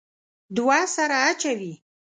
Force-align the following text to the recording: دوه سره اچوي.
دوه 0.57 0.77
سره 0.95 1.17
اچوي. 1.29 1.73